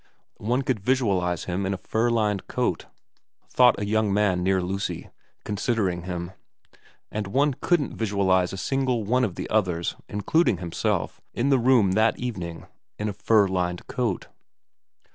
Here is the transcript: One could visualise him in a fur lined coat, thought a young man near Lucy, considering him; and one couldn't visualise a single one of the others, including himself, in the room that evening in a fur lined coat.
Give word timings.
One 0.39 0.63
could 0.63 0.79
visualise 0.79 1.43
him 1.43 1.63
in 1.63 1.75
a 1.75 1.85
fur 1.85 2.09
lined 2.09 2.47
coat, 2.47 2.87
thought 3.47 3.77
a 3.79 3.85
young 3.85 4.11
man 4.11 4.41
near 4.41 4.59
Lucy, 4.59 5.11
considering 5.45 6.05
him; 6.05 6.31
and 7.11 7.27
one 7.27 7.53
couldn't 7.61 7.95
visualise 7.95 8.51
a 8.51 8.57
single 8.57 9.03
one 9.03 9.23
of 9.23 9.35
the 9.35 9.47
others, 9.51 9.95
including 10.09 10.57
himself, 10.57 11.21
in 11.35 11.49
the 11.49 11.59
room 11.59 11.91
that 11.91 12.17
evening 12.17 12.65
in 12.97 13.09
a 13.09 13.13
fur 13.13 13.47
lined 13.47 13.85
coat. 13.85 14.27